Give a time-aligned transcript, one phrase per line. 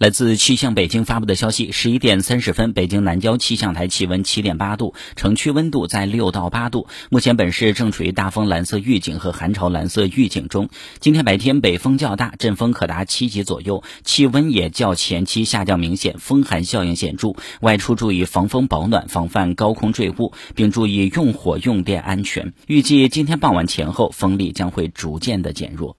[0.00, 6.88] 来自气象北京发布的消息十一点三十分北京南郊气象台气温七点八度城区温度在六到八度。
[7.10, 10.70] 目前本市正处于大风蓝色预警和寒潮蓝色预警中。
[11.00, 17.34] 今天白天北风较大阵风可达七级左右气温也较前期下降明显风寒效应显著。
[17.60, 22.54] 外出注意防风保暖防范高空坠物并注意用火用电安全。
[22.66, 25.98] 预计今天傍晚前后风力将会逐渐的减弱。